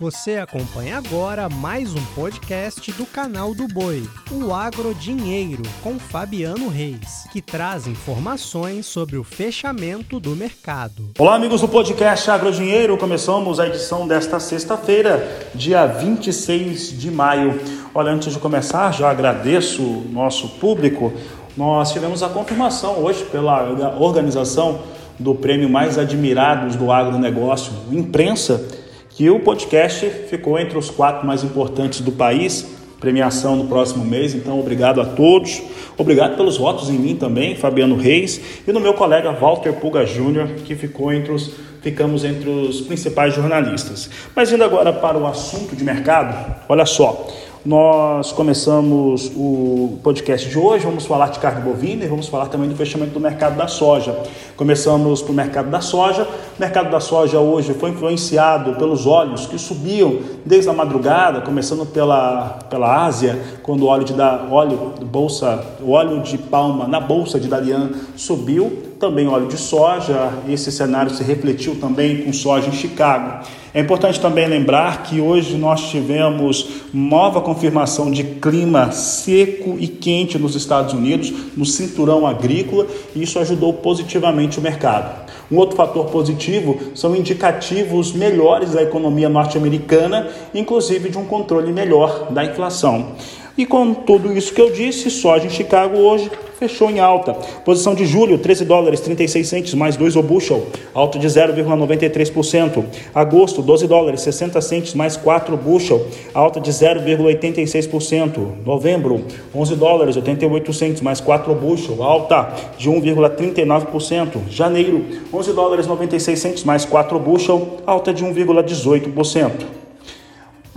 Você 0.00 0.36
acompanha 0.36 0.96
agora 0.96 1.48
mais 1.48 1.92
um 1.92 2.04
podcast 2.14 2.92
do 2.92 3.04
canal 3.04 3.52
do 3.52 3.66
Boi, 3.66 4.08
o 4.30 4.54
Agro 4.54 4.94
Dinheiro, 4.94 5.64
com 5.82 5.98
Fabiano 5.98 6.68
Reis, 6.68 7.26
que 7.32 7.42
traz 7.42 7.88
informações 7.88 8.86
sobre 8.86 9.16
o 9.16 9.24
fechamento 9.24 10.20
do 10.20 10.36
mercado. 10.36 11.10
Olá, 11.18 11.34
amigos 11.34 11.62
do 11.62 11.68
podcast 11.68 12.30
Agro 12.30 12.52
Dinheiro. 12.52 12.96
Começamos 12.96 13.58
a 13.58 13.66
edição 13.66 14.06
desta 14.06 14.38
sexta-feira, 14.38 15.48
dia 15.52 15.84
26 15.84 16.96
de 16.96 17.10
maio. 17.10 17.60
Olha, 17.92 18.12
antes 18.12 18.32
de 18.32 18.38
começar, 18.38 18.92
já 18.92 19.10
agradeço 19.10 19.82
o 19.82 20.08
nosso 20.12 20.48
público. 20.60 21.12
Nós 21.56 21.92
tivemos 21.92 22.22
a 22.22 22.28
confirmação 22.28 23.02
hoje 23.02 23.24
pela 23.24 23.68
organização 23.98 24.78
do 25.18 25.34
prêmio 25.34 25.68
Mais 25.68 25.98
Admirados 25.98 26.76
do 26.76 26.92
Agronegócio, 26.92 27.72
Imprensa 27.90 28.86
que 29.18 29.28
o 29.28 29.40
podcast 29.40 30.08
ficou 30.30 30.56
entre 30.60 30.78
os 30.78 30.90
quatro 30.90 31.26
mais 31.26 31.42
importantes 31.42 32.00
do 32.00 32.12
país, 32.12 32.64
premiação 33.00 33.56
no 33.56 33.66
próximo 33.66 34.04
mês, 34.04 34.32
então 34.32 34.60
obrigado 34.60 35.00
a 35.00 35.04
todos. 35.04 35.60
Obrigado 35.96 36.36
pelos 36.36 36.56
votos 36.56 36.88
em 36.88 36.96
mim 36.96 37.16
também, 37.16 37.56
Fabiano 37.56 37.96
Reis, 37.96 38.40
e 38.64 38.70
no 38.70 38.78
meu 38.78 38.94
colega 38.94 39.32
Walter 39.32 39.72
Puga 39.72 40.06
Júnior, 40.06 40.46
que 40.64 40.76
ficou 40.76 41.12
entre 41.12 41.32
os 41.32 41.50
ficamos 41.82 42.24
entre 42.24 42.48
os 42.48 42.80
principais 42.82 43.34
jornalistas. 43.34 44.08
Mas 44.36 44.52
indo 44.52 44.62
agora 44.62 44.92
para 44.92 45.18
o 45.18 45.26
assunto 45.26 45.74
de 45.74 45.82
mercado, 45.82 46.54
olha 46.68 46.86
só, 46.86 47.26
nós 47.64 48.32
começamos 48.32 49.32
o 49.34 49.98
podcast 50.02 50.48
de 50.48 50.58
hoje, 50.58 50.84
vamos 50.84 51.06
falar 51.06 51.28
de 51.28 51.38
carne 51.38 51.60
bovina 51.60 52.04
e 52.04 52.06
vamos 52.06 52.28
falar 52.28 52.46
também 52.46 52.68
do 52.68 52.76
fechamento 52.76 53.12
do 53.12 53.20
mercado 53.20 53.56
da 53.56 53.66
soja. 53.66 54.16
Começamos 54.56 55.22
para 55.22 55.32
o 55.32 55.34
mercado 55.34 55.70
da 55.70 55.80
soja. 55.80 56.22
O 56.22 56.60
mercado 56.60 56.90
da 56.90 57.00
soja 57.00 57.38
hoje 57.38 57.74
foi 57.74 57.90
influenciado 57.90 58.74
pelos 58.76 59.06
óleos 59.06 59.46
que 59.46 59.58
subiam 59.58 60.18
desde 60.44 60.70
a 60.70 60.72
madrugada, 60.72 61.40
começando 61.40 61.84
pela, 61.84 62.58
pela 62.70 63.04
Ásia, 63.04 63.38
quando 63.62 63.82
o 63.82 63.86
óleo 63.86 64.04
de 64.04 64.12
da, 64.12 64.46
óleo 64.50 64.94
bolsa, 65.04 65.64
óleo 65.86 66.22
de 66.22 66.38
palma 66.38 66.86
na 66.86 67.00
bolsa 67.00 67.38
de 67.40 67.48
Dalian 67.48 67.90
subiu 68.16 68.88
também 68.98 69.28
óleo 69.28 69.46
de 69.46 69.56
soja. 69.56 70.32
Esse 70.48 70.70
cenário 70.70 71.10
se 71.10 71.22
refletiu 71.22 71.76
também 71.80 72.24
com 72.24 72.32
soja 72.32 72.68
em 72.68 72.72
Chicago. 72.72 73.44
É 73.74 73.80
importante 73.80 74.18
também 74.18 74.48
lembrar 74.48 75.02
que 75.02 75.20
hoje 75.20 75.56
nós 75.56 75.90
tivemos 75.90 76.66
nova 76.92 77.40
confirmação 77.40 78.10
de 78.10 78.24
clima 78.24 78.90
seco 78.92 79.76
e 79.78 79.86
quente 79.86 80.38
nos 80.38 80.54
Estados 80.54 80.94
Unidos, 80.94 81.32
no 81.56 81.66
cinturão 81.66 82.26
agrícola, 82.26 82.86
e 83.14 83.22
isso 83.22 83.38
ajudou 83.38 83.74
positivamente 83.74 84.58
o 84.58 84.62
mercado. 84.62 85.28
Um 85.50 85.56
outro 85.56 85.76
fator 85.76 86.06
positivo 86.06 86.78
são 86.94 87.16
indicativos 87.16 88.12
melhores 88.12 88.72
da 88.72 88.82
economia 88.82 89.28
norte-americana, 89.28 90.28
inclusive 90.54 91.08
de 91.08 91.18
um 91.18 91.24
controle 91.24 91.72
melhor 91.72 92.30
da 92.30 92.44
inflação. 92.44 93.12
E 93.58 93.66
com 93.66 93.92
tudo 93.92 94.32
isso 94.32 94.54
que 94.54 94.60
eu 94.60 94.70
disse, 94.70 95.10
soja 95.10 95.46
em 95.46 95.50
Chicago 95.50 95.98
hoje 95.98 96.30
fechou 96.60 96.88
em 96.88 97.00
alta. 97.00 97.34
Posição 97.64 97.92
de 97.92 98.06
julho, 98.06 98.38
13 98.38 98.64
dólares 98.64 99.00
36 99.00 99.48
centes 99.48 99.74
mais 99.74 99.96
2 99.96 100.14
o 100.14 100.22
bushel, 100.22 100.66
alta 100.94 101.18
de 101.18 101.26
0,93%. 101.26 102.84
Agosto, 103.12 103.60
12 103.60 103.88
dólares 103.88 104.20
60 104.20 104.60
centes 104.60 104.94
mais 104.94 105.16
4 105.16 105.54
o 105.54 105.56
bushel, 105.56 106.06
alta 106.32 106.60
de 106.60 106.70
0,86%. 106.70 108.64
Novembro, 108.64 109.24
11 109.52 109.74
dólares 109.74 110.16
88 110.16 110.72
centes 110.72 111.02
mais 111.02 111.20
4 111.20 111.50
o 111.50 111.54
bushel, 111.56 112.00
alta 112.00 112.52
de 112.78 112.88
1,39%. 112.88 114.48
Janeiro, 114.48 115.04
11 115.32 115.52
dólares 115.52 115.86
96 115.88 116.38
centes 116.38 116.62
mais 116.62 116.84
4 116.84 117.16
o 117.16 117.20
bushel, 117.20 117.78
alta 117.84 118.14
de 118.14 118.24
1,18%. 118.24 119.87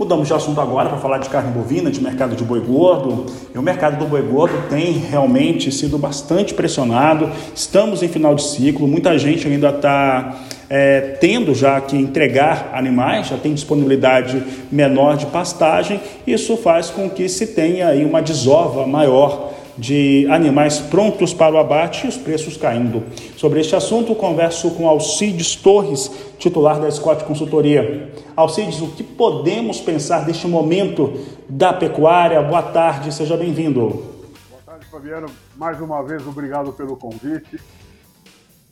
Mudamos 0.02 0.26
de 0.26 0.34
assunto 0.34 0.60
agora 0.60 0.88
para 0.88 0.98
falar 0.98 1.18
de 1.18 1.28
carne 1.28 1.52
bovina, 1.52 1.88
de 1.88 2.02
mercado 2.02 2.34
de 2.34 2.42
boi 2.42 2.58
gordo. 2.58 3.24
E 3.54 3.56
o 3.56 3.62
mercado 3.62 4.00
do 4.00 4.04
boi 4.04 4.20
gordo 4.20 4.68
tem 4.68 4.94
realmente 4.94 5.70
sido 5.70 5.96
bastante 5.96 6.52
pressionado. 6.54 7.30
Estamos 7.54 8.02
em 8.02 8.08
final 8.08 8.34
de 8.34 8.42
ciclo, 8.42 8.88
muita 8.88 9.16
gente 9.16 9.46
ainda 9.46 9.68
está 9.68 10.40
é, 10.68 11.16
tendo 11.20 11.54
já 11.54 11.80
que 11.80 11.96
entregar 11.96 12.72
animais, 12.74 13.28
já 13.28 13.36
tem 13.36 13.54
disponibilidade 13.54 14.42
menor 14.72 15.16
de 15.16 15.26
pastagem. 15.26 16.00
Isso 16.26 16.56
faz 16.56 16.90
com 16.90 17.08
que 17.08 17.28
se 17.28 17.46
tenha 17.46 17.86
aí 17.86 18.04
uma 18.04 18.20
desova 18.20 18.84
maior 18.84 19.51
de 19.76 20.26
animais 20.30 20.78
prontos 20.78 21.32
para 21.32 21.54
o 21.54 21.58
abate 21.58 22.04
e 22.04 22.08
os 22.08 22.16
preços 22.16 22.56
caindo. 22.56 23.02
Sobre 23.36 23.60
este 23.60 23.74
assunto, 23.74 24.14
converso 24.14 24.70
com 24.72 24.88
Alcides 24.88 25.56
Torres, 25.56 26.10
titular 26.38 26.80
da 26.80 26.90
Scott 26.90 27.24
Consultoria. 27.24 28.12
Alcides, 28.36 28.80
o 28.80 28.88
que 28.88 29.02
podemos 29.02 29.80
pensar 29.80 30.24
deste 30.24 30.46
momento 30.46 31.12
da 31.48 31.72
pecuária? 31.72 32.42
Boa 32.42 32.62
tarde, 32.62 33.12
seja 33.12 33.36
bem-vindo. 33.36 34.12
Boa 34.50 34.62
tarde, 34.64 34.86
Fabiano. 34.86 35.28
Mais 35.56 35.80
uma 35.80 36.02
vez, 36.02 36.26
obrigado 36.26 36.72
pelo 36.72 36.96
convite. 36.96 37.60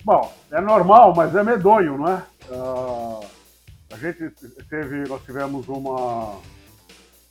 Bom, 0.05 0.33
é 0.51 0.61
normal, 0.61 1.15
mas 1.15 1.35
é 1.35 1.43
medonho, 1.43 1.99
não 1.99 2.09
é? 2.09 2.23
Uh, 2.51 3.21
a 3.93 3.97
gente 3.97 4.31
teve, 4.69 5.09
nós 5.09 5.23
tivemos 5.25 5.69
uma, 5.69 6.37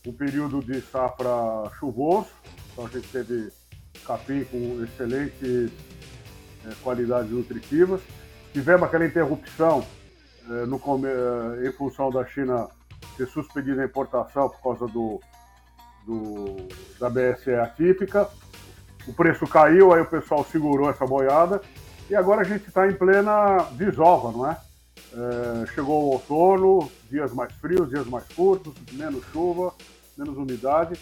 um 0.06 0.13
período 0.13 0.62
de 0.62 0.81
safra 0.81 1.69
chuvoso, 1.80 2.28
então 2.72 2.86
a 2.86 2.90
gente 2.90 3.07
teve 3.07 3.50
capim 4.09 4.44
com 4.46 4.84
excelentes 4.84 5.72
é, 6.66 6.74
qualidades 6.84 7.30
nutritivas. 7.30 8.02
Tivemos 8.52 8.84
aquela 8.84 9.06
interrupção 9.06 9.86
é, 10.50 10.66
no, 10.66 10.81
é, 11.06 11.68
em 11.68 11.72
função 11.74 12.09
da 12.09 12.25
China 12.25 12.68
ter 13.16 13.28
suspendido 13.28 13.80
a 13.80 13.86
importação 13.86 14.50
por 14.50 14.62
causa 14.64 14.88
do, 14.88 15.22
do, 16.08 16.68
da 17.00 17.08
BSE 17.08 17.53
atípica. 17.53 18.28
O 19.08 19.14
preço 19.14 19.46
caiu, 19.46 19.94
aí 19.94 20.02
o 20.02 20.06
pessoal 20.06 20.44
segurou 20.44 20.90
essa 20.90 21.06
boiada. 21.06 21.62
E 22.09 22.16
agora 22.16 22.42
a 22.42 22.44
gente 22.44 22.68
está 22.68 22.88
em 22.88 22.94
plena 22.94 23.58
desova, 23.74 24.31
não 24.31 24.50
é? 24.50 24.58
é? 25.14 25.68
Chegou 25.68 26.06
o 26.06 26.14
outono, 26.14 26.92
dias 27.09 27.31
mais 27.31 27.53
frios, 27.53 27.90
dias 27.90 28.08
mais 28.08 28.25
curtos, 28.30 28.74
menos 28.92 29.24
chuva, 29.31 29.74
menos 30.18 30.36
umidade. 30.36 31.00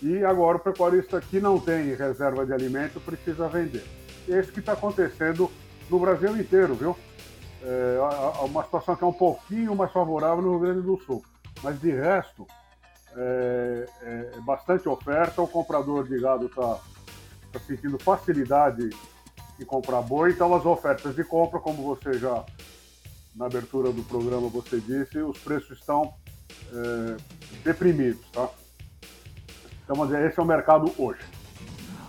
E 0.00 0.24
agora 0.24 0.58
o 0.58 0.60
pecuarista 0.60 1.20
que 1.20 1.40
não 1.40 1.60
tem 1.60 1.94
reserva 1.94 2.44
de 2.44 2.52
alimento 2.52 3.00
precisa 3.00 3.48
vender. 3.48 3.84
Esse 4.28 4.50
que 4.50 4.60
está 4.60 4.72
acontecendo 4.72 5.50
no 5.88 5.98
Brasil 5.98 6.36
inteiro, 6.36 6.74
viu? 6.74 6.96
É 7.62 8.44
uma 8.44 8.64
situação 8.64 8.96
que 8.96 9.04
é 9.04 9.06
um 9.06 9.12
pouquinho 9.12 9.76
mais 9.76 9.92
favorável 9.92 10.42
no 10.42 10.50
Rio 10.50 10.60
Grande 10.60 10.82
do 10.82 10.98
Sul. 11.04 11.22
Mas 11.62 11.80
de 11.80 11.92
resto, 11.92 12.46
é, 13.16 13.86
é 14.02 14.40
bastante 14.40 14.88
oferta, 14.88 15.40
o 15.40 15.46
comprador 15.46 16.08
de 16.08 16.18
gado 16.18 16.46
está 16.46 16.80
tá 17.52 17.60
sentindo 17.60 17.98
facilidade 17.98 18.90
em 19.60 19.64
comprar 19.64 20.02
boi, 20.02 20.32
então 20.32 20.54
as 20.54 20.66
ofertas 20.66 21.14
de 21.14 21.22
compra, 21.22 21.60
como 21.60 21.82
você 21.82 22.18
já 22.18 22.44
na 23.34 23.46
abertura 23.46 23.92
do 23.92 24.02
programa 24.02 24.48
você 24.48 24.80
disse, 24.80 25.18
os 25.18 25.38
preços 25.38 25.78
estão 25.78 26.14
é, 26.72 27.16
deprimidos, 27.64 28.26
tá? 28.32 28.48
Então, 29.84 29.96
dizer, 30.10 30.26
esse 30.26 30.38
é 30.38 30.42
o 30.42 30.46
mercado 30.46 30.92
hoje. 30.98 31.20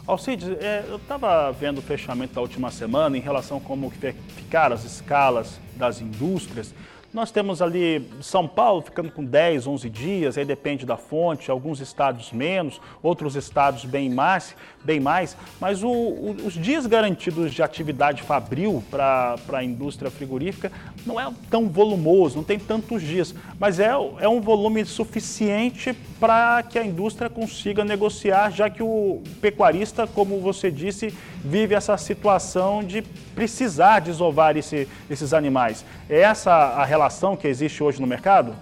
Alcides, 0.05 0.49
é, 0.59 0.83
eu 0.89 0.97
estava 0.97 1.51
vendo 1.51 1.77
o 1.77 1.81
fechamento 1.81 2.33
da 2.33 2.41
última 2.41 2.69
semana 2.69 3.17
em 3.17 3.21
relação 3.21 3.57
a 3.57 3.61
como 3.61 3.89
ficaram 4.35 4.75
as 4.75 4.83
escalas 4.83 5.59
das 5.75 6.01
indústrias. 6.01 6.73
Nós 7.13 7.29
temos 7.29 7.61
ali 7.61 8.09
São 8.21 8.47
Paulo 8.47 8.81
ficando 8.81 9.11
com 9.11 9.23
10, 9.23 9.67
11 9.67 9.87
dias, 9.87 10.35
aí 10.35 10.43
depende 10.43 10.83
da 10.83 10.97
fonte, 10.97 11.51
alguns 11.51 11.79
estados 11.79 12.31
menos, 12.31 12.81
outros 13.03 13.35
estados 13.35 13.85
bem 13.85 14.09
mais, 14.09 14.55
bem 14.83 14.99
mais 14.99 15.37
mas 15.59 15.83
o, 15.83 15.89
o, 15.89 16.35
os 16.45 16.53
dias 16.53 16.87
garantidos 16.87 17.53
de 17.53 17.61
atividade 17.61 18.23
fabril 18.23 18.83
para 18.89 19.37
a 19.53 19.63
indústria 19.63 20.09
frigorífica 20.09 20.71
não 21.05 21.19
é 21.19 21.31
tão 21.51 21.69
volumoso, 21.69 22.37
não 22.37 22.43
tem 22.43 22.57
tantos 22.57 23.03
dias, 23.03 23.35
mas 23.59 23.79
é, 23.79 23.91
é 24.19 24.27
um 24.27 24.41
volume 24.41 24.83
suficiente 24.83 25.93
para 26.19 26.63
que 26.63 26.79
a 26.79 26.85
indústria 26.85 27.29
consiga 27.29 27.85
negociar, 27.85 28.49
já 28.49 28.69
que 28.69 28.81
o 28.81 29.21
pecuarista, 29.39 30.07
como 30.07 30.39
você 30.39 30.71
disse, 30.71 31.13
vive 31.43 31.75
essa 31.75 31.97
situação 31.97 32.83
de 32.83 33.01
precisar 33.35 33.99
desovar 33.99 34.55
esse, 34.55 34.87
esses 35.09 35.33
animais. 35.33 35.85
É 36.09 36.21
essa 36.21 36.51
a 36.51 36.85
relação 36.85 37.02
que 37.35 37.47
existe 37.47 37.83
hoje 37.83 37.99
no 37.99 38.07
mercado? 38.07 38.55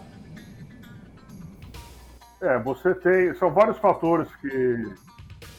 É, 2.41 2.57
você 2.59 2.95
tem. 2.95 3.33
São 3.35 3.51
vários 3.51 3.77
fatores 3.77 4.27
que 4.41 4.95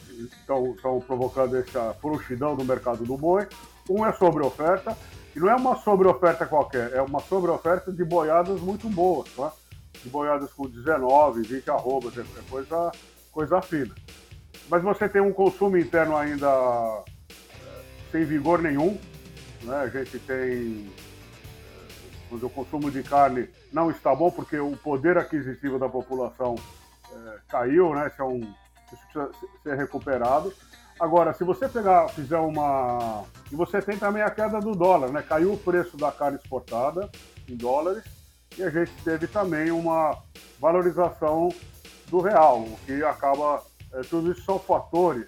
estão, 0.09 0.73
estão 0.73 0.99
provocando 0.99 1.55
essa 1.57 1.93
frouxidão 2.01 2.55
do 2.55 2.65
mercado 2.65 3.03
do 3.05 3.17
boi. 3.17 3.47
Um 3.89 4.05
é 4.05 4.13
sobre 4.13 4.43
oferta, 4.43 4.97
e 5.35 5.39
não 5.39 5.49
é 5.49 5.55
uma 5.55 5.75
sobre 5.77 6.07
oferta 6.07 6.45
qualquer, 6.45 6.93
é 6.93 7.01
uma 7.01 7.19
sobre 7.19 7.51
oferta 7.51 7.91
de 7.91 8.03
boiadas 8.03 8.61
muito 8.61 8.87
boas, 8.89 9.29
tá? 9.35 9.51
de 10.03 10.09
boiadas 10.09 10.51
com 10.51 10.67
19, 10.67 11.41
20 11.43 11.69
arrobas, 11.69 12.17
é 12.17 12.23
coisa, 12.49 12.91
coisa 13.31 13.61
fina. 13.61 13.93
Mas 14.69 14.83
você 14.83 15.07
tem 15.07 15.21
um 15.21 15.33
consumo 15.33 15.77
interno 15.77 16.15
ainda 16.15 17.03
sem 18.11 18.25
vigor 18.25 18.61
nenhum. 18.61 18.97
Né? 19.63 19.75
A 19.75 19.87
gente 19.87 20.19
tem. 20.19 20.91
Onde 22.31 22.45
o 22.45 22.49
consumo 22.49 22.89
de 22.89 23.03
carne 23.03 23.49
não 23.71 23.91
está 23.91 24.13
bom 24.15 24.31
porque 24.31 24.57
o 24.57 24.75
poder 24.77 25.17
aquisitivo 25.17 25.77
da 25.77 25.89
população 25.89 26.55
é, 27.11 27.37
caiu, 27.47 27.93
né? 27.93 28.07
Isso, 28.07 28.21
é 28.21 28.25
um, 28.25 28.39
isso 28.39 29.03
precisa 29.11 29.31
ser 29.63 29.75
recuperado. 29.75 30.53
Agora, 30.99 31.33
se 31.33 31.43
você 31.43 31.67
pegar, 31.67 32.07
fizer 32.09 32.37
uma. 32.37 33.23
E 33.51 33.55
você 33.55 33.81
tem 33.81 33.97
também 33.97 34.21
a 34.21 34.29
queda 34.29 34.59
do 34.59 34.75
dólar, 34.75 35.11
né? 35.11 35.21
Caiu 35.21 35.53
o 35.53 35.57
preço 35.57 35.97
da 35.97 36.11
carne 36.11 36.37
exportada 36.37 37.09
em 37.49 37.55
dólares 37.55 38.03
e 38.57 38.63
a 38.63 38.69
gente 38.69 38.91
teve 39.03 39.27
também 39.27 39.71
uma 39.71 40.17
valorização 40.59 41.49
do 42.07 42.21
real, 42.21 42.61
o 42.61 42.77
que 42.85 43.03
acaba. 43.03 43.63
É, 43.91 44.01
tudo 44.01 44.31
isso 44.31 44.43
são 44.43 44.57
fatores 44.57 45.27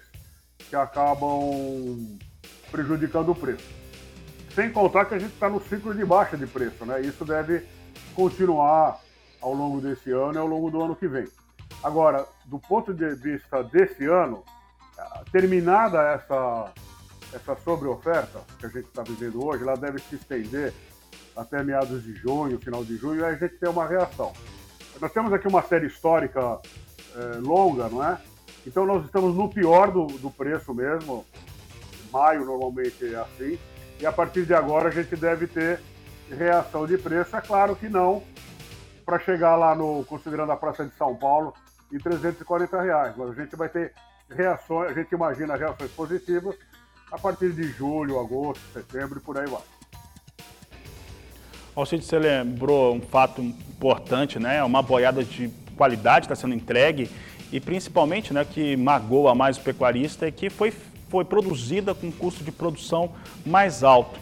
que 0.58 0.74
acabam 0.74 2.18
prejudicando 2.70 3.30
o 3.30 3.34
preço. 3.34 3.64
Sem 4.56 4.72
contar 4.72 5.04
que 5.04 5.14
a 5.14 5.18
gente 5.18 5.34
está 5.34 5.50
no 5.50 5.60
ciclo 5.60 5.94
de 5.94 6.02
baixa 6.02 6.34
de 6.34 6.46
preço, 6.46 6.86
né? 6.86 7.02
Isso 7.02 7.26
deve 7.26 7.62
continuar 8.14 8.98
ao 9.38 9.52
longo 9.52 9.82
desse 9.82 10.10
ano 10.10 10.32
e 10.32 10.38
ao 10.38 10.46
longo 10.46 10.70
do 10.70 10.82
ano 10.82 10.96
que 10.96 11.06
vem. 11.06 11.28
Agora, 11.82 12.26
do 12.46 12.58
ponto 12.58 12.94
de 12.94 13.14
vista 13.16 13.62
desse 13.62 14.06
ano, 14.06 14.42
terminada 15.30 16.00
essa, 16.14 16.72
essa 17.34 17.54
sobreoferta 17.56 18.40
que 18.58 18.64
a 18.64 18.68
gente 18.70 18.86
está 18.86 19.02
vivendo 19.02 19.44
hoje, 19.44 19.62
ela 19.62 19.76
deve 19.76 19.98
se 19.98 20.14
estender 20.14 20.72
até 21.36 21.62
meados 21.62 22.02
de 22.02 22.14
junho, 22.14 22.58
final 22.58 22.82
de 22.82 22.96
junho, 22.96 23.20
e 23.20 23.24
aí 23.24 23.34
a 23.34 23.36
gente 23.36 23.58
tem 23.58 23.68
uma 23.68 23.86
reação. 23.86 24.32
Nós 24.98 25.12
temos 25.12 25.34
aqui 25.34 25.46
uma 25.46 25.60
série 25.64 25.86
histórica 25.86 26.58
é, 27.14 27.38
longa, 27.40 27.90
não 27.90 28.02
é? 28.02 28.18
Então 28.66 28.86
nós 28.86 29.04
estamos 29.04 29.36
no 29.36 29.50
pior 29.50 29.92
do, 29.92 30.06
do 30.06 30.30
preço 30.30 30.72
mesmo. 30.72 31.26
Maio 32.10 32.46
normalmente 32.46 33.04
é 33.04 33.16
assim. 33.16 33.58
E 34.00 34.06
a 34.06 34.12
partir 34.12 34.44
de 34.44 34.54
agora 34.54 34.88
a 34.88 34.92
gente 34.92 35.16
deve 35.16 35.46
ter 35.46 35.80
reação 36.30 36.86
de 36.86 36.98
preço. 36.98 37.36
É 37.36 37.40
claro 37.40 37.74
que 37.76 37.88
não 37.88 38.22
para 39.04 39.18
chegar 39.20 39.54
lá 39.56 39.74
no, 39.74 40.04
considerando 40.04 40.50
a 40.50 40.56
Praça 40.56 40.84
de 40.84 40.92
São 40.96 41.14
Paulo, 41.14 41.54
em 41.92 41.98
340 41.98 42.82
reais. 42.82 43.14
Mas 43.16 43.30
a 43.30 43.34
gente 43.34 43.54
vai 43.54 43.68
ter 43.68 43.92
reações, 44.28 44.90
a 44.90 44.92
gente 44.92 45.12
imagina 45.12 45.54
reações 45.54 45.90
positivas 45.92 46.56
a 47.12 47.16
partir 47.16 47.52
de 47.52 47.62
julho, 47.68 48.18
agosto, 48.18 48.60
setembro 48.72 49.18
e 49.18 49.22
por 49.22 49.38
aí 49.38 49.46
vai. 49.46 49.62
Alcide, 51.76 52.04
você 52.04 52.18
lembrou 52.18 52.94
um 52.94 53.00
fato 53.00 53.40
importante, 53.40 54.38
né? 54.38 54.64
Uma 54.64 54.82
boiada 54.82 55.22
de 55.22 55.48
qualidade 55.76 56.24
está 56.24 56.34
sendo 56.34 56.54
entregue 56.54 57.08
e 57.52 57.60
principalmente, 57.60 58.32
né, 58.32 58.44
que 58.44 58.76
magoa 58.76 59.34
mais 59.34 59.56
o 59.56 59.60
pecuarista 59.60 60.26
é 60.26 60.30
que 60.30 60.50
foi, 60.50 60.72
foi 61.08 61.24
produzida 61.24 61.94
com 61.94 62.10
custo 62.10 62.42
de 62.42 62.52
produção 62.52 63.10
mais 63.44 63.82
alto. 63.82 64.18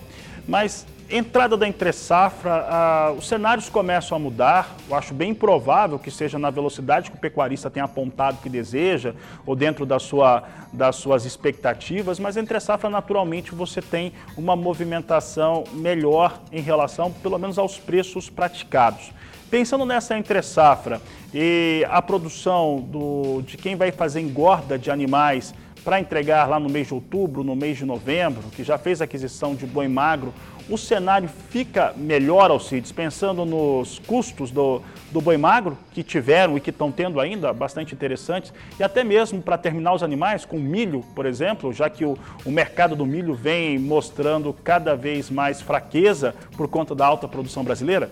Mas 0.47 0.87
entrada 1.09 1.57
da 1.57 1.69
entre 1.69 1.93
safra, 1.93 2.67
ah, 2.69 3.15
os 3.17 3.29
cenários 3.29 3.69
começam 3.69 4.17
a 4.17 4.19
mudar. 4.19 4.75
Eu 4.89 4.97
acho 4.97 5.15
bem 5.15 5.35
provável 5.35 5.99
que 5.99 6.11
seja 6.11 6.39
na 6.39 6.51
velocidade 6.51 7.11
que 7.11 7.17
o 7.17 7.21
pecuarista 7.21 7.71
tem 7.71 7.83
apontado 7.83 8.39
que 8.43 8.49
deseja, 8.49 9.15
ou 9.47 9.55
dentro 9.55 9.85
da 9.85 9.99
sua, 9.99 10.45
das 10.73 10.97
suas 10.97 11.25
expectativas, 11.25 12.19
mas 12.19 12.37
entre 12.37 12.59
safra, 12.59 12.89
naturalmente, 12.89 13.55
você 13.55 13.81
tem 13.83 14.13
uma 14.37 14.57
movimentação 14.57 15.65
melhor 15.73 16.41
em 16.51 16.61
relação, 16.61 17.11
pelo 17.11 17.39
menos, 17.39 17.59
aos 17.59 17.79
preços 17.79 18.31
praticados. 18.31 19.13
Pensando 19.51 19.85
nessa 19.85 20.17
entre 20.19 20.43
safra 20.43 21.01
e 21.33 21.87
a 21.91 22.01
produção 22.03 22.81
do, 22.81 23.43
de 23.43 23.57
quem 23.57 23.77
vai 23.77 23.93
fazer 23.93 24.21
engorda 24.21 24.79
de 24.79 24.91
animais 24.91 25.55
para 25.85 26.01
entregar 26.01 26.49
lá 26.49 26.59
no 26.59 26.69
mês 26.69 26.87
de 26.87 26.95
outubro, 26.95 27.45
no 27.45 27.55
mês 27.55 27.77
de 27.77 27.85
novembro, 27.85 28.43
que 28.51 28.65
já 28.65 28.79
fez 28.79 29.03
aquisição 29.03 29.55
de 29.55 29.67
boi 29.67 29.87
magro, 29.87 30.33
o 30.69 30.79
cenário 30.79 31.29
fica 31.51 31.93
melhor, 31.95 32.51
Alcides, 32.51 32.91
pensando 32.91 33.45
nos 33.45 33.99
custos 33.99 34.51
do, 34.51 34.81
do 35.13 35.21
boi 35.21 35.37
magro 35.37 35.77
que 35.93 36.03
tiveram 36.03 36.57
e 36.57 36.61
que 36.61 36.71
estão 36.71 36.91
tendo 36.91 37.21
ainda, 37.21 37.53
bastante 37.53 37.95
interessantes, 37.95 38.51
e 38.81 38.83
até 38.83 39.05
mesmo 39.05 39.43
para 39.43 39.59
terminar 39.59 39.93
os 39.93 40.03
animais, 40.03 40.47
com 40.47 40.59
milho, 40.59 41.05
por 41.15 41.27
exemplo, 41.27 41.71
já 41.71 41.91
que 41.91 42.05
o, 42.05 42.17
o 42.47 42.51
mercado 42.51 42.97
do 42.97 43.05
milho 43.05 43.35
vem 43.35 43.79
mostrando 43.79 44.55
cada 44.65 44.97
vez 44.97 45.29
mais 45.29 45.61
fraqueza 45.61 46.35
por 46.57 46.67
conta 46.67 46.95
da 46.95 47.05
alta 47.05 47.29
produção 47.29 47.63
brasileira? 47.63 48.11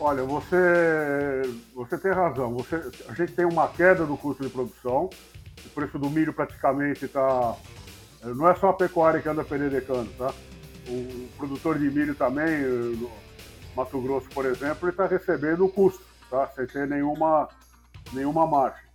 Olha, 0.00 0.22
você, 0.22 1.42
você 1.74 1.98
tem 1.98 2.12
razão. 2.12 2.54
Você, 2.54 2.76
a 3.08 3.14
gente 3.14 3.32
tem 3.32 3.44
uma 3.44 3.68
queda 3.68 4.06
do 4.06 4.16
custo 4.16 4.44
de 4.44 4.50
produção. 4.50 5.10
O 5.66 5.68
preço 5.70 5.98
do 5.98 6.08
milho 6.08 6.32
praticamente 6.32 7.04
está 7.04 7.56
não 8.24 8.48
é 8.48 8.54
só 8.56 8.70
a 8.70 8.72
pecuária 8.72 9.20
que 9.20 9.28
anda 9.28 9.44
pererecando, 9.44 10.10
tá? 10.18 10.32
O 10.88 11.28
produtor 11.36 11.78
de 11.78 11.90
milho 11.90 12.14
também, 12.14 12.62
no 12.62 13.10
Mato 13.76 14.00
Grosso, 14.00 14.28
por 14.30 14.44
exemplo, 14.46 14.88
está 14.88 15.06
recebendo 15.06 15.64
o 15.64 15.68
custo, 15.68 16.02
tá? 16.30 16.48
Sem 16.48 16.66
ter 16.66 16.88
nenhuma, 16.88 17.48
nenhuma 18.12 18.46
margem. 18.46 18.88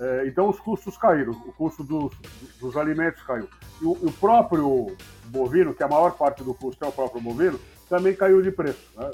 É, 0.00 0.26
então 0.26 0.48
os 0.48 0.60
custos 0.60 0.96
caíram, 0.96 1.32
o 1.32 1.52
custo 1.52 1.82
dos, 1.82 2.14
dos 2.60 2.76
alimentos 2.76 3.22
caiu. 3.22 3.48
E 3.80 3.84
o, 3.84 3.92
o, 3.92 4.12
próprio 4.12 4.96
bovino, 5.26 5.74
que 5.74 5.82
a 5.82 5.88
maior 5.88 6.12
parte 6.12 6.42
do 6.44 6.54
custo 6.54 6.84
é 6.84 6.88
o 6.88 6.92
próprio 6.92 7.20
bovino, 7.20 7.58
também 7.88 8.14
caiu 8.14 8.42
de 8.42 8.50
preço. 8.50 8.90
Né? 8.96 9.10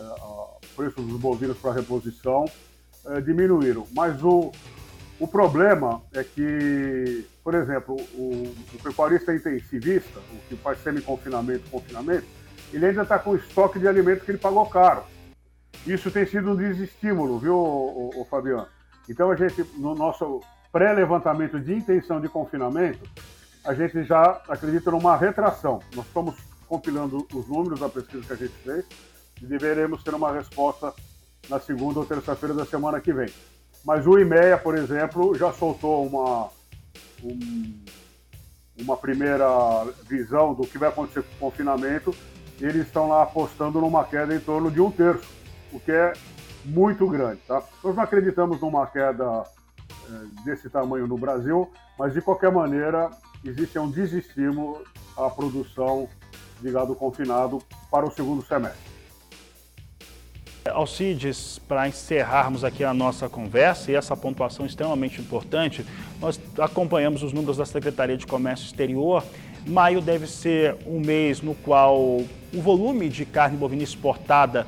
É, 0.00 0.02
o 0.24 0.58
preço 0.74 1.02
dos 1.02 1.20
bovinos 1.20 1.58
para 1.58 1.72
reposição 1.72 2.46
é, 3.06 3.20
diminuíram. 3.20 3.86
Mas 3.94 4.22
o, 4.22 4.50
o 5.18 5.28
problema 5.28 6.00
é 6.14 6.24
que, 6.24 7.26
por 7.44 7.54
exemplo, 7.54 7.96
o, 8.14 8.54
o 8.74 8.82
pecuarista 8.82 9.34
intensivista, 9.34 10.18
o 10.18 10.48
que 10.48 10.56
faz 10.56 10.82
semi-confinamento, 10.82 11.68
confinamento, 11.70 12.24
ele 12.72 12.86
ainda 12.86 13.02
está 13.02 13.18
com 13.18 13.36
estoque 13.36 13.78
de 13.78 13.86
alimentos 13.86 14.24
que 14.24 14.30
ele 14.30 14.38
pagou 14.38 14.64
caro. 14.66 15.02
Isso 15.86 16.10
tem 16.10 16.24
sido 16.26 16.52
um 16.52 16.56
desestímulo, 16.56 17.38
viu, 17.38 18.10
Fabiano? 18.30 18.66
Então 19.08 19.30
a 19.30 19.36
gente, 19.36 19.64
no 19.76 19.94
nosso 19.94 20.40
pré-levantamento 20.72 21.60
de 21.60 21.74
intenção 21.74 22.20
de 22.20 22.28
confinamento, 22.28 23.00
a 23.64 23.74
gente 23.74 24.04
já 24.04 24.40
acredita 24.48 24.90
numa 24.90 25.16
retração. 25.16 25.80
Nós 25.94 26.06
estamos 26.06 26.36
compilando 26.68 27.26
os 27.34 27.48
números 27.48 27.80
da 27.80 27.88
pesquisa 27.88 28.24
que 28.24 28.32
a 28.32 28.36
gente 28.36 28.54
fez 28.62 28.84
e 29.40 29.46
deveremos 29.46 30.02
ter 30.02 30.14
uma 30.14 30.32
resposta 30.32 30.92
na 31.48 31.58
segunda 31.58 32.00
ou 32.00 32.06
terça-feira 32.06 32.54
da 32.54 32.64
semana 32.64 33.00
que 33.00 33.12
vem. 33.12 33.28
Mas 33.84 34.06
o 34.06 34.18
IMEA, 34.18 34.58
por 34.58 34.76
exemplo, 34.76 35.34
já 35.34 35.52
soltou 35.52 36.06
uma, 36.06 36.48
um, 37.22 37.84
uma 38.78 38.96
primeira 38.96 39.46
visão 40.06 40.54
do 40.54 40.66
que 40.66 40.78
vai 40.78 40.90
acontecer 40.90 41.22
com 41.22 41.34
o 41.34 41.50
confinamento. 41.50 42.14
Eles 42.60 42.86
estão 42.86 43.08
lá 43.08 43.22
apostando 43.22 43.80
numa 43.80 44.04
queda 44.04 44.34
em 44.34 44.40
torno 44.40 44.70
de 44.70 44.80
um 44.80 44.90
terço, 44.90 45.26
o 45.72 45.80
que 45.80 45.90
é 45.90 46.12
muito 46.64 47.08
grande. 47.08 47.40
Tá? 47.48 47.62
Nós 47.82 47.96
não 47.96 48.02
acreditamos 48.02 48.60
numa 48.60 48.86
queda 48.86 49.44
é, 50.10 50.44
desse 50.44 50.68
tamanho 50.68 51.06
no 51.06 51.16
Brasil, 51.16 51.70
mas 51.98 52.12
de 52.12 52.20
qualquer 52.20 52.52
maneira 52.52 53.10
existe 53.42 53.78
um 53.78 53.90
desestímulo 53.90 54.84
à 55.16 55.30
produção 55.30 56.06
de 56.60 56.70
gado 56.70 56.94
confinado 56.94 57.62
para 57.90 58.04
o 58.04 58.10
segundo 58.10 58.44
semestre. 58.44 58.89
Alcides, 60.68 61.58
para 61.66 61.88
encerrarmos 61.88 62.64
aqui 62.64 62.84
a 62.84 62.92
nossa 62.92 63.28
conversa 63.28 63.90
e 63.90 63.94
essa 63.94 64.16
pontuação 64.16 64.66
extremamente 64.66 65.20
importante, 65.20 65.84
nós 66.20 66.38
acompanhamos 66.58 67.22
os 67.22 67.32
números 67.32 67.56
da 67.56 67.64
Secretaria 67.64 68.16
de 68.16 68.26
Comércio 68.26 68.66
Exterior. 68.66 69.24
Maio 69.66 70.00
deve 70.00 70.26
ser 70.26 70.76
um 70.86 71.00
mês 71.00 71.40
no 71.40 71.54
qual 71.54 71.96
o 71.96 72.28
volume 72.52 73.08
de 73.08 73.24
carne 73.24 73.56
bovina 73.56 73.82
exportada 73.82 74.66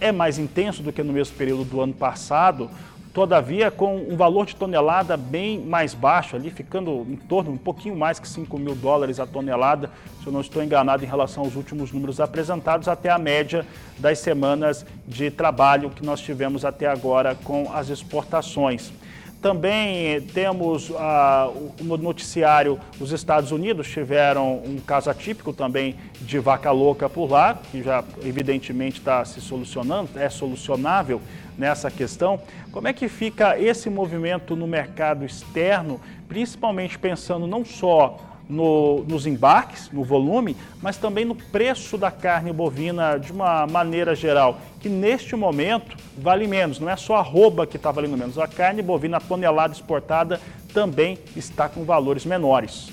é 0.00 0.10
mais 0.10 0.38
intenso 0.38 0.82
do 0.82 0.92
que 0.92 1.02
no 1.02 1.12
mesmo 1.12 1.36
período 1.36 1.64
do 1.64 1.80
ano 1.80 1.92
passado. 1.92 2.70
Todavia, 3.12 3.72
com 3.72 3.96
um 3.96 4.16
valor 4.16 4.46
de 4.46 4.54
tonelada 4.54 5.16
bem 5.16 5.58
mais 5.58 5.94
baixo, 5.94 6.36
ali 6.36 6.48
ficando 6.48 7.04
em 7.10 7.16
torno, 7.16 7.50
um 7.50 7.56
pouquinho 7.56 7.96
mais 7.96 8.20
que 8.20 8.28
5 8.28 8.56
mil 8.56 8.76
dólares 8.76 9.18
a 9.18 9.26
tonelada, 9.26 9.90
se 10.20 10.26
eu 10.28 10.32
não 10.32 10.40
estou 10.40 10.62
enganado 10.62 11.04
em 11.04 11.08
relação 11.08 11.42
aos 11.42 11.56
últimos 11.56 11.90
números 11.90 12.20
apresentados, 12.20 12.86
até 12.86 13.10
a 13.10 13.18
média 13.18 13.66
das 13.98 14.20
semanas 14.20 14.86
de 15.08 15.28
trabalho 15.28 15.90
que 15.90 16.06
nós 16.06 16.20
tivemos 16.20 16.64
até 16.64 16.86
agora 16.86 17.34
com 17.34 17.72
as 17.72 17.88
exportações. 17.88 18.92
Também 19.40 20.20
temos 20.20 20.92
ah, 20.98 21.50
no 21.80 21.96
noticiário, 21.96 22.78
os 23.00 23.10
Estados 23.10 23.50
Unidos 23.50 23.88
tiveram 23.88 24.56
um 24.56 24.78
caso 24.86 25.08
atípico 25.08 25.50
também 25.50 25.96
de 26.20 26.38
vaca 26.38 26.70
louca 26.70 27.08
por 27.08 27.30
lá, 27.30 27.58
que 27.70 27.82
já 27.82 28.04
evidentemente 28.22 28.98
está 28.98 29.24
se 29.24 29.40
solucionando, 29.40 30.10
é 30.16 30.28
solucionável 30.28 31.22
nessa 31.56 31.90
questão. 31.90 32.38
Como 32.70 32.86
é 32.86 32.92
que 32.92 33.08
fica 33.08 33.58
esse 33.58 33.88
movimento 33.88 34.54
no 34.54 34.66
mercado 34.66 35.24
externo, 35.24 35.98
principalmente 36.28 36.98
pensando 36.98 37.46
não 37.46 37.64
só 37.64 38.18
no, 38.50 39.04
nos 39.04 39.26
embarques, 39.26 39.90
no 39.90 40.04
volume, 40.04 40.56
mas 40.82 40.96
também 40.96 41.24
no 41.24 41.34
preço 41.34 41.96
da 41.96 42.10
carne 42.10 42.52
bovina 42.52 43.16
de 43.16 43.32
uma 43.32 43.66
maneira 43.66 44.14
geral, 44.14 44.60
que 44.80 44.88
neste 44.88 45.36
momento 45.36 45.96
vale 46.18 46.46
menos. 46.46 46.78
Não 46.80 46.90
é 46.90 46.96
só 46.96 47.16
a 47.16 47.22
rouba 47.22 47.66
que 47.66 47.76
está 47.76 47.90
valendo 47.90 48.16
menos, 48.16 48.38
a 48.38 48.48
carne 48.48 48.82
bovina 48.82 49.20
tonelada 49.20 49.72
exportada 49.72 50.40
também 50.74 51.18
está 51.36 51.68
com 51.68 51.84
valores 51.84 52.24
menores. 52.24 52.90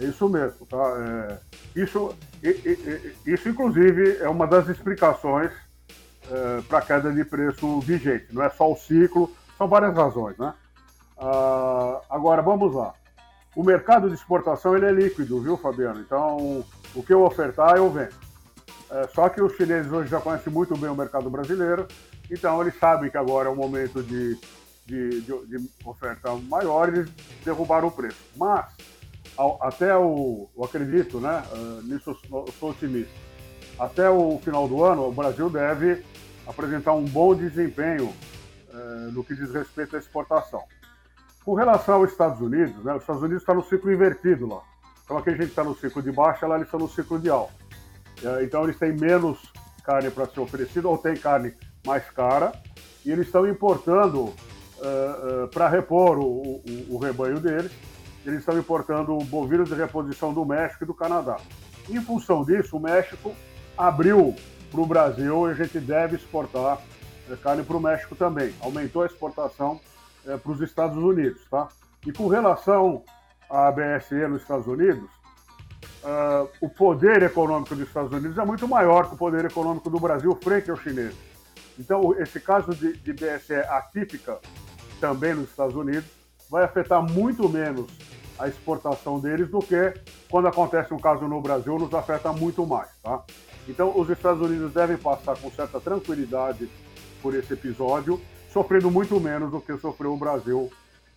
É 0.00 0.04
isso 0.04 0.28
mesmo, 0.28 0.64
tá? 0.66 1.38
É, 1.76 1.80
isso, 1.80 2.14
isso, 3.26 3.48
inclusive, 3.48 4.18
é 4.20 4.28
uma 4.28 4.46
das 4.46 4.68
explicações 4.68 5.50
é, 6.30 6.60
para 6.68 6.78
a 6.78 6.82
queda 6.82 7.12
de 7.12 7.24
preço 7.24 7.80
vigente. 7.80 8.26
Não 8.32 8.42
é 8.42 8.50
só 8.50 8.70
o 8.70 8.76
ciclo, 8.76 9.34
são 9.56 9.66
várias 9.66 9.94
razões, 9.94 10.38
né? 10.38 10.54
Ah, 11.18 12.00
agora, 12.08 12.42
vamos 12.42 12.74
lá. 12.74 12.94
O 13.56 13.62
mercado 13.64 14.08
de 14.08 14.14
exportação 14.14 14.76
ele 14.76 14.86
é 14.86 14.92
líquido, 14.92 15.40
viu, 15.40 15.56
Fabiano? 15.56 16.00
Então, 16.00 16.64
o 16.94 17.02
que 17.02 17.12
eu 17.12 17.22
ofertar, 17.22 17.76
eu 17.76 17.90
vendo. 17.90 18.14
É, 18.90 19.08
só 19.08 19.28
que 19.28 19.42
os 19.42 19.54
chineses 19.54 19.90
hoje 19.92 20.08
já 20.08 20.20
conhecem 20.20 20.52
muito 20.52 20.76
bem 20.76 20.88
o 20.88 20.94
mercado 20.94 21.28
brasileiro, 21.28 21.86
então 22.30 22.60
eles 22.62 22.78
sabem 22.78 23.10
que 23.10 23.18
agora 23.18 23.48
é 23.48 23.52
um 23.52 23.56
momento 23.56 24.02
de, 24.02 24.38
de, 24.86 25.20
de, 25.20 25.46
de 25.46 25.70
oferta 25.84 26.34
maior 26.48 26.96
e 26.96 27.04
derrubaram 27.44 27.88
o 27.88 27.90
preço. 27.90 28.16
Mas, 28.36 28.66
ao, 29.36 29.58
até 29.60 29.94
o, 29.96 30.48
eu 30.56 30.64
acredito, 30.64 31.20
né, 31.20 31.42
uh, 31.52 31.82
nisso 31.82 32.16
eu 32.30 32.46
sou 32.58 32.70
otimista, 32.70 33.12
até 33.78 34.08
o 34.08 34.38
final 34.42 34.66
do 34.66 34.82
ano, 34.82 35.06
o 35.06 35.12
Brasil 35.12 35.50
deve 35.50 36.02
apresentar 36.46 36.94
um 36.94 37.04
bom 37.04 37.34
desempenho 37.34 38.06
uh, 38.72 39.12
no 39.12 39.22
que 39.22 39.34
diz 39.34 39.52
respeito 39.52 39.96
à 39.96 39.98
exportação. 39.98 40.62
Com 41.48 41.54
relação 41.54 41.94
aos 41.94 42.10
Estados 42.10 42.42
Unidos, 42.42 42.84
né, 42.84 42.92
os 42.92 43.00
Estados 43.00 43.22
Unidos 43.22 43.42
está 43.42 43.54
no 43.54 43.64
ciclo 43.64 43.90
invertido 43.90 44.46
lá. 44.46 44.60
Então 45.02 45.16
aqui 45.16 45.30
a 45.30 45.32
gente 45.32 45.48
está 45.48 45.64
no 45.64 45.74
ciclo 45.74 46.02
de 46.02 46.12
baixa, 46.12 46.46
lá 46.46 46.56
eles 46.56 46.66
estão 46.66 46.78
no 46.78 46.90
ciclo 46.90 47.18
de 47.18 47.30
alta. 47.30 47.54
É, 48.22 48.44
então 48.44 48.64
eles 48.64 48.78
têm 48.78 48.92
menos 48.92 49.50
carne 49.82 50.10
para 50.10 50.26
ser 50.26 50.40
oferecida, 50.40 50.86
ou 50.86 50.98
tem 50.98 51.16
carne 51.16 51.54
mais 51.86 52.04
cara, 52.10 52.52
e 53.02 53.10
eles 53.10 53.28
estão 53.28 53.48
importando 53.48 54.24
uh, 54.24 54.34
uh, 55.44 55.48
para 55.48 55.70
repor 55.70 56.18
o, 56.18 56.22
o, 56.22 56.86
o, 56.90 56.98
rebanho 56.98 57.40
deles, 57.40 57.72
eles 58.26 58.40
estão 58.40 58.58
importando 58.58 59.16
bovinos 59.24 59.70
de 59.70 59.74
reposição 59.74 60.34
do 60.34 60.44
México 60.44 60.84
e 60.84 60.86
do 60.86 60.92
Canadá. 60.92 61.38
Em 61.88 61.98
função 62.02 62.44
disso, 62.44 62.76
o 62.76 62.80
México 62.80 63.34
abriu 63.74 64.36
para 64.70 64.80
o 64.82 64.86
Brasil 64.86 65.48
e 65.48 65.52
a 65.52 65.54
gente 65.54 65.80
deve 65.80 66.16
exportar 66.16 66.76
uh, 66.76 67.36
carne 67.38 67.62
para 67.62 67.76
o 67.78 67.80
México 67.80 68.14
também. 68.14 68.52
Aumentou 68.60 69.02
a 69.02 69.06
exportação 69.06 69.80
para 70.24 70.52
os 70.52 70.60
Estados 70.60 70.96
Unidos, 70.96 71.40
tá? 71.50 71.68
E 72.06 72.12
com 72.12 72.28
relação 72.28 73.02
à 73.50 73.70
BSE 73.70 74.26
nos 74.28 74.42
Estados 74.42 74.66
Unidos, 74.66 75.08
uh, 76.04 76.48
o 76.60 76.68
poder 76.68 77.22
econômico 77.22 77.74
dos 77.74 77.86
Estados 77.86 78.12
Unidos 78.12 78.38
é 78.38 78.44
muito 78.44 78.66
maior 78.68 79.08
que 79.08 79.14
o 79.14 79.18
poder 79.18 79.44
econômico 79.44 79.90
do 79.90 79.98
Brasil 79.98 80.36
frente 80.42 80.70
aos 80.70 80.80
chineses. 80.80 81.16
Então, 81.78 82.14
esse 82.18 82.40
caso 82.40 82.74
de, 82.74 82.96
de 82.96 83.12
BSE 83.12 83.54
atípica, 83.68 84.38
também 85.00 85.34
nos 85.34 85.50
Estados 85.50 85.76
Unidos, 85.76 86.06
vai 86.50 86.64
afetar 86.64 87.02
muito 87.02 87.48
menos 87.48 87.86
a 88.38 88.48
exportação 88.48 89.18
deles 89.18 89.48
do 89.48 89.58
que 89.58 89.94
quando 90.30 90.48
acontece 90.48 90.92
um 90.94 90.98
caso 90.98 91.26
no 91.26 91.40
Brasil, 91.40 91.78
nos 91.78 91.92
afeta 91.92 92.32
muito 92.32 92.66
mais. 92.66 92.88
Tá? 93.02 93.22
Então, 93.68 93.92
os 93.98 94.08
Estados 94.08 94.40
Unidos 94.40 94.72
devem 94.72 94.96
passar 94.96 95.36
com 95.36 95.50
certa 95.50 95.80
tranquilidade 95.80 96.68
por 97.22 97.34
esse 97.34 97.52
episódio, 97.52 98.20
sofrendo 98.52 98.90
muito 98.90 99.18
menos 99.20 99.50
do 99.50 99.60
que 99.60 99.76
sofreu 99.78 100.14
o 100.14 100.16
Brasil 100.16 100.70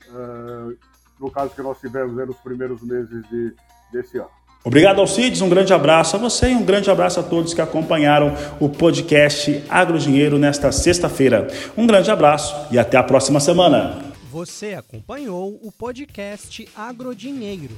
uh, 0.09 0.77
no 1.19 1.29
caso 1.29 1.53
que 1.53 1.61
nós 1.61 1.79
tivemos 1.79 2.15
nos 2.15 2.37
primeiros 2.37 2.81
meses 2.81 3.23
de, 3.29 3.53
desse 3.91 4.17
ano. 4.17 4.29
Obrigado, 4.63 5.01
Alcides. 5.01 5.41
Um 5.41 5.49
grande 5.49 5.73
abraço 5.73 6.15
a 6.15 6.19
você 6.19 6.51
e 6.51 6.55
um 6.55 6.63
grande 6.63 6.89
abraço 6.89 7.19
a 7.19 7.23
todos 7.23 7.53
que 7.53 7.61
acompanharam 7.61 8.33
o 8.59 8.69
podcast 8.69 9.63
Agrodinheiro 9.69 10.37
nesta 10.37 10.71
sexta-feira. 10.71 11.47
Um 11.75 11.87
grande 11.87 12.11
abraço 12.11 12.55
e 12.71 12.77
até 12.77 12.97
a 12.97 13.03
próxima 13.03 13.39
semana. 13.39 14.11
Você 14.31 14.75
acompanhou 14.75 15.59
o 15.63 15.71
podcast 15.71 16.67
Agrodinheiro. 16.75 17.75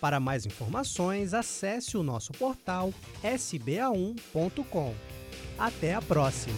Para 0.00 0.20
mais 0.20 0.44
informações, 0.44 1.32
acesse 1.32 1.96
o 1.96 2.02
nosso 2.02 2.32
portal 2.32 2.92
sba1.com. 3.24 4.94
Até 5.58 5.94
a 5.94 6.02
próxima! 6.02 6.54